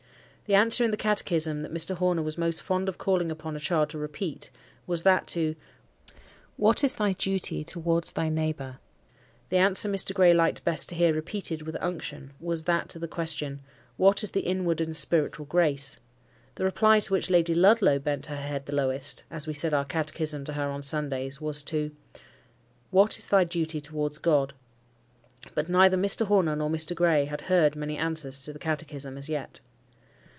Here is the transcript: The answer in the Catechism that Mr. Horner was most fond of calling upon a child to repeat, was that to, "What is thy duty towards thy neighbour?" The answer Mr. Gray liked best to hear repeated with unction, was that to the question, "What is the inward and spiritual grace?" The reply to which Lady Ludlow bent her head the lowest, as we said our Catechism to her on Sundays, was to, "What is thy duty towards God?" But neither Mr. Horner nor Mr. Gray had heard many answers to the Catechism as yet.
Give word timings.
The 0.47 0.57
answer 0.57 0.83
in 0.83 0.91
the 0.91 0.97
Catechism 0.97 1.61
that 1.61 1.71
Mr. 1.73 1.95
Horner 1.95 2.23
was 2.23 2.37
most 2.37 2.61
fond 2.61 2.89
of 2.89 2.97
calling 2.97 3.31
upon 3.31 3.55
a 3.55 3.59
child 3.61 3.89
to 3.91 3.97
repeat, 3.97 4.49
was 4.85 5.03
that 5.03 5.25
to, 5.27 5.55
"What 6.57 6.83
is 6.83 6.95
thy 6.95 7.13
duty 7.13 7.63
towards 7.63 8.11
thy 8.11 8.27
neighbour?" 8.27 8.77
The 9.47 9.55
answer 9.55 9.87
Mr. 9.87 10.13
Gray 10.13 10.33
liked 10.33 10.65
best 10.65 10.89
to 10.89 10.95
hear 10.95 11.13
repeated 11.13 11.61
with 11.61 11.77
unction, 11.79 12.33
was 12.37 12.65
that 12.65 12.89
to 12.89 12.99
the 12.99 13.07
question, 13.07 13.61
"What 13.95 14.23
is 14.25 14.31
the 14.31 14.41
inward 14.41 14.81
and 14.81 14.93
spiritual 14.93 15.45
grace?" 15.45 16.01
The 16.55 16.65
reply 16.65 16.99
to 16.99 17.13
which 17.13 17.29
Lady 17.29 17.55
Ludlow 17.55 17.97
bent 17.97 18.25
her 18.25 18.35
head 18.35 18.65
the 18.65 18.75
lowest, 18.75 19.23
as 19.31 19.47
we 19.47 19.53
said 19.53 19.73
our 19.73 19.85
Catechism 19.85 20.43
to 20.43 20.53
her 20.53 20.69
on 20.69 20.81
Sundays, 20.81 21.39
was 21.39 21.63
to, 21.63 21.95
"What 22.89 23.17
is 23.17 23.29
thy 23.29 23.45
duty 23.45 23.79
towards 23.79 24.17
God?" 24.17 24.53
But 25.55 25.69
neither 25.69 25.95
Mr. 25.95 26.25
Horner 26.25 26.57
nor 26.57 26.69
Mr. 26.69 26.93
Gray 26.93 27.23
had 27.23 27.41
heard 27.43 27.73
many 27.77 27.95
answers 27.95 28.41
to 28.41 28.51
the 28.51 28.59
Catechism 28.59 29.17
as 29.17 29.29
yet. 29.29 29.61